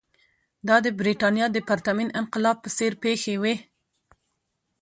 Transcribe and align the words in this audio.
دا 0.67 0.75
د 0.85 0.87
برېټانیا 0.99 1.47
د 1.51 1.57
پرتمین 1.69 2.09
انقلاب 2.21 2.57
په 2.63 2.69
څېر 2.77 2.93
پېښې 3.03 3.35
وې. 3.41 3.55